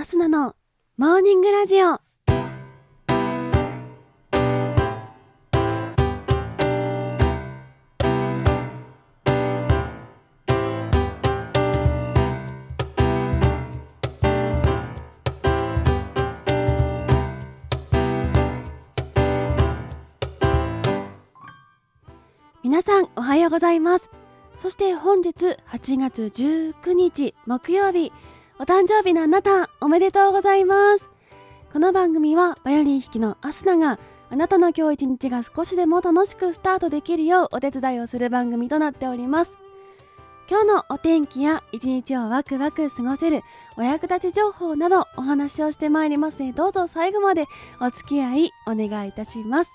[0.00, 0.54] アスナの
[0.96, 1.98] モーニングラジオ。
[22.62, 24.10] 皆さんおはようございます。
[24.58, 28.12] そして本日8月19日木曜日、
[28.60, 31.08] お誕生日のあなたおめでとうございます。
[31.72, 39.58] この番組はバイオリン弾きのアスナがあなたの今日一日が少しでも楽しくスタートできるようお手伝いをする番組となっております。
[40.50, 43.42] 今日のお天気や一日をワクワク過ごせる
[43.76, 47.44] お役立ち情報などお話をしてまいりますのでどうぞ最後まで
[47.80, 49.72] お付き合いお願いいたします。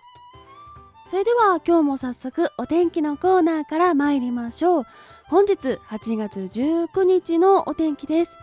[1.07, 4.85] それでは今日も早速お天気のコーナーから参りましょう。
[5.27, 8.42] 本日8月19日のお天気です。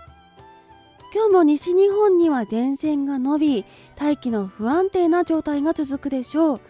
[1.12, 3.64] 今日も西日本には前線が伸び、
[3.96, 6.60] 大気の不安定な状態が続くでしょう。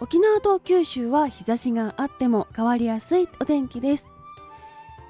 [0.00, 4.10] 沖縄と九州は日差しがあっても変わりやすいお天気です。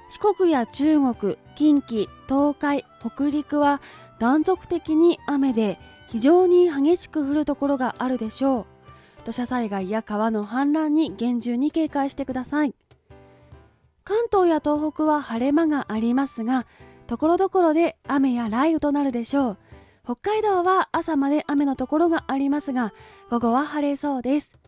[0.09, 3.81] 四国や中国、近畿、東海、北陸は
[4.19, 5.77] 断続的に雨で
[6.09, 8.79] 非常に激しく降るところがあるでしょう。
[9.25, 12.73] 土砂災害や川の氾濫に厳重に警戒してください
[14.03, 16.65] 関東や東北は晴れ間がありますが
[17.09, 19.57] ところどころで雨や雷雨となるでしょう。
[20.03, 22.93] 北海道は朝まで雨のところがありますが
[23.31, 24.59] 午後は晴れそうです。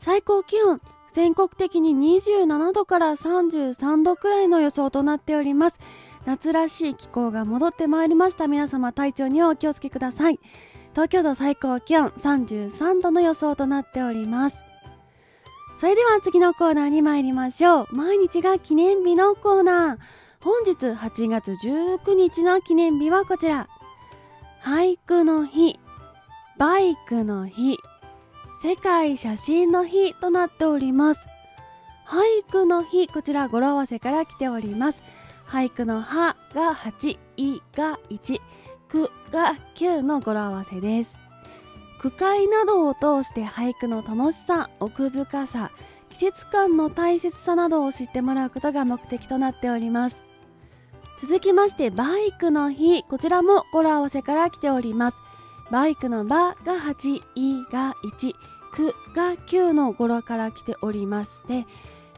[0.00, 0.80] 最高気温
[1.12, 5.78] 全国的に27度から33度くらいの予想となっております。
[6.26, 8.48] 夏らしい気候が戻ってまいりました。
[8.48, 10.40] 皆様体調にはお気をつけください。
[10.90, 14.58] 東京都最高気温33度の予想となっております。
[15.76, 17.86] それでは次のコーナーに参りましょう。
[17.92, 19.98] 毎日が記念日のコーナー。
[20.42, 23.68] 本日8月19日の記念日はこちら。
[24.60, 25.78] 俳句の日
[26.58, 27.78] バイクの日
[28.60, 31.28] 世界写真の日となっております。
[32.04, 35.00] 俳句の日こちら語呂合わせから来ております。
[35.46, 38.40] 俳句の「は」が8「い」が1
[38.88, 41.16] 句が9の語呂合わせです。
[42.00, 45.70] 句会などを通して俳句の楽しさ奥深さ
[46.10, 50.31] 季節感の大切さなどを知ってもらうことが目的となっております。
[51.22, 53.04] 続きましてバイクの日。
[53.04, 55.22] こちらも語呂合わせから来ております。
[55.70, 58.34] バイクの「ば」が8「い」が1
[58.74, 61.64] 「く」が9の語呂から来ておりまして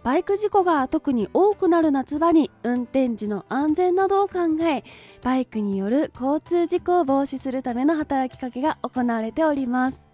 [0.02, 4.84] バイク事故が特に多くなる夏場に運転時の安全などを考え
[5.22, 10.06] バイクによる交通事故を防止するための働きかけが行われております。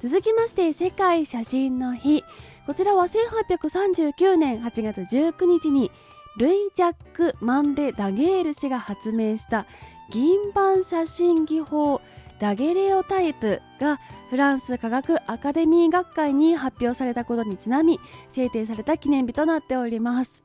[0.00, 2.24] 続きまして世界写真の日。
[2.66, 5.90] こちらは1839年8月19日に
[6.36, 9.66] ルイ・ジャック・マンデ・ダゲール氏が発明した
[10.10, 12.00] 銀盤写真技法
[12.38, 13.98] ダゲレオタイプが
[14.30, 20.42] フランス科学アカデミー学会に発表されたことにちなみ制定された記念日となっております。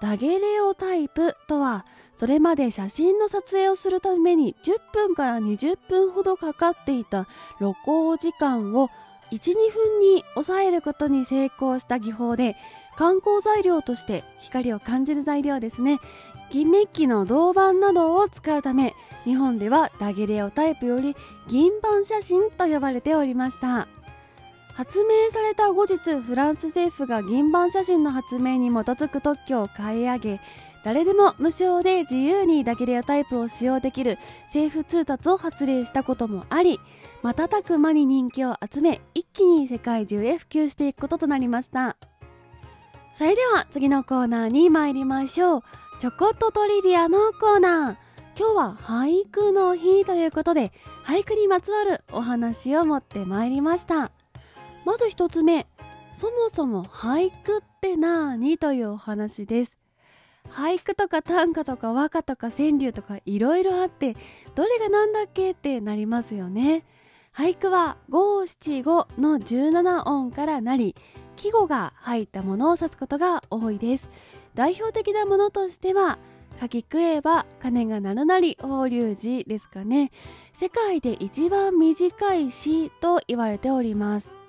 [0.00, 8.90] ダゲレオタイプとはそれまで写真の撮影をするために10分から20分ほどかかっていた露光時間を
[9.32, 12.56] 12分に抑えることに成功した技法で
[12.96, 16.00] 観光材料として光を感じる材料ですね。
[16.50, 18.94] 銀メッキの銅板などを使うため
[19.24, 21.16] 日本ではダゲレオタイプより
[21.48, 23.88] 銀盤写真と呼ばれておりました。
[24.74, 30.40] 発明された後日フランス政府が銀盤写真の発明に基づく特許を買い上げ
[30.84, 36.80] 誰でも無償で自由にダゲレオタイプを使用できる政府通達を発令したこともあり
[37.22, 41.96] 瞬く間に人気を集め一気に世界中へ普及していくこととなりました。
[43.12, 45.62] それでは次のコーナーに参りましょう。
[46.00, 47.96] ちょこっとトリビアのコーナー。
[48.36, 50.72] 今日は俳句の日ということで
[51.04, 54.10] 俳句にまつわるお話を持ってまいりました。
[54.84, 55.66] まず一つ目。
[56.14, 59.81] そもそも俳句って何というお話です。
[60.52, 64.16] 俳句とか短歌とか和歌とか川柳とかいろいろあって
[64.54, 66.84] どれが何だっけってなりますよね。
[67.34, 70.94] 俳句は五七五の17音からなり
[71.36, 74.10] 季語が入ったものを指すことが多いです。
[74.54, 76.18] 代表的なものとしては
[76.60, 80.10] 書き食えば鐘が鳴るなり法隆寺ですかね。
[80.52, 84.41] 世界で一番短い詩と言われております。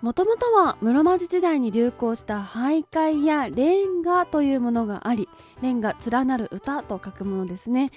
[0.00, 5.28] もともとは室町時代に流行した俳諧やレンガというものがあり
[5.60, 7.90] レンガ連なる歌と書くものですね。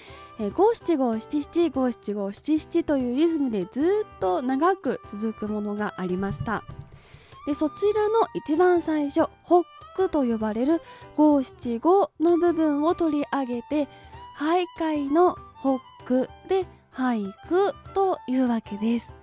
[0.56, 6.63] 五七五七七五七五七七というリズムでずっと長く続くものがありました。
[7.45, 9.63] でそちらの一番最初「ホッ
[9.95, 10.81] ク」と呼ばれる
[11.15, 13.88] 五七五の部分を取り上げて
[14.39, 19.20] 俳諧の「ホックで俳句というわけです。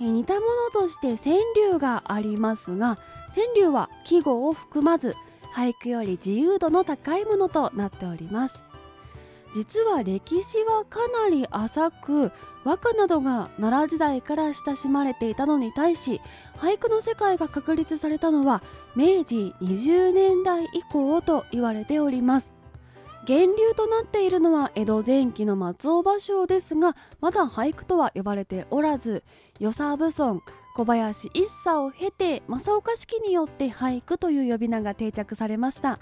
[0.00, 2.98] え似たものとして川柳がありますが
[3.34, 5.14] 川柳は季語を含まず
[5.54, 8.68] 俳句より自由度の高いものとなっております。
[9.52, 12.32] 実は歴史はかなり浅く
[12.64, 16.20] 和歌などが奈良時代から親しまれていたのに対し
[16.56, 18.62] 俳句の世界が確立されたのは
[18.94, 22.57] 明治20年代以降と言われております。
[23.28, 29.22] 源流となっているのは江戸前期の松尾芭蕉ですがまだ俳句とは呼ばれておらず
[29.60, 30.40] 与謝蕪村
[30.74, 35.98] 小林一茶を経て正岡式によって俳句という呼び名が定着されました。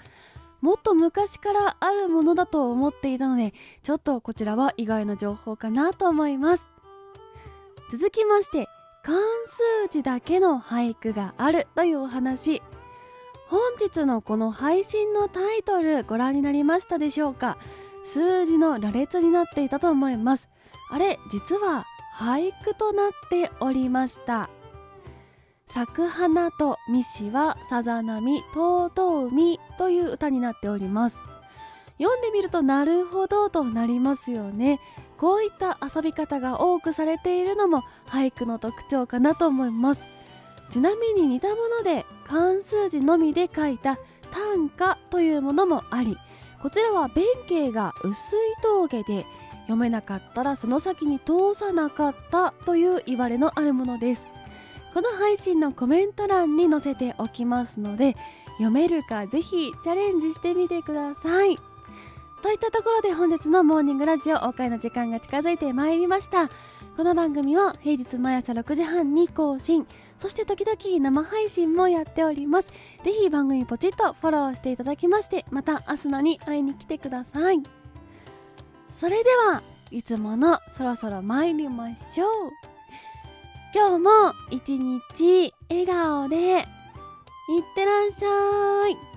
[0.61, 3.53] もっと昔からあるものだと思っていたので
[3.83, 6.71] ちょっとこちらは意外な情報かなと思います。
[7.91, 8.69] 続きまして
[9.03, 12.61] 漢数字だけの俳句があるというお話。
[13.49, 17.57] 本日のこの配信のタイトルご覧になりましたでしょうか？
[18.03, 20.49] 数字の羅列になっていたと思います。
[20.89, 21.85] あれ実は
[22.17, 24.49] 俳句となっておりました。
[25.65, 31.21] 咲く花とミシはさざ波とうとうみという歌になっております。
[31.97, 34.79] 読んでみるとなるほどとなりますよね。
[35.17, 40.16] こういった遊び方が多くされているのも俳句の特徴かなと思います。
[40.69, 43.97] ちなみに似たもので漢数字のみで書いた
[44.31, 46.17] 短歌というものもあり
[46.61, 49.25] こちらは弁慶が薄い峠で
[49.61, 54.27] 読めなかったらその先に通さなかったという言われのあるものです。
[54.93, 58.15] この配信のコメント欄に載せておきますので
[58.53, 61.57] 読めるかぜひチャレンジしてみてください。
[62.41, 66.49] といったところで本日のモーニングラジオお会いの時間が近づいてまいりました。
[66.97, 69.85] この番組は平日毎朝6時半に更新。
[70.17, 72.73] そして時々生配信もやっております。
[73.03, 77.61] ぜひ番組ポチッとフォローしていただきましてまた明日のに会いに来てください。
[78.91, 79.61] それでは
[79.91, 82.29] いつものそろそろ参りましょう。
[83.75, 84.09] 今日も
[84.49, 86.65] 一日笑顔でいっ
[87.75, 89.16] てらっしゃい。